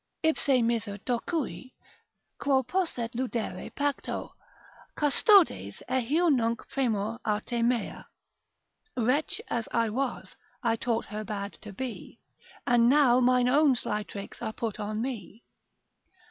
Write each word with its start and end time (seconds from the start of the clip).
Ipse 0.23 0.63
miser 0.63 0.97
docui, 0.97 1.73
quo 2.39 2.63
posset 2.63 3.11
ludere 3.13 3.69
pacto 3.75 4.31
Custodes, 4.97 5.83
eheu 5.87 6.31
nunc 6.31 6.67
premor 6.71 7.19
arte 7.23 7.61
mea. 7.63 8.05
Wretch 8.97 9.39
as 9.47 9.69
I 9.71 9.89
was, 9.91 10.35
I 10.63 10.75
taught 10.75 11.05
her 11.05 11.23
bad 11.23 11.53
to 11.61 11.71
be, 11.71 12.19
And 12.65 12.89
now 12.89 13.19
mine 13.19 13.47
own 13.47 13.75
sly 13.75 14.01
tricks 14.01 14.41
are 14.41 14.53
put 14.53 14.79
upon 14.79 15.03
me. 15.03 15.43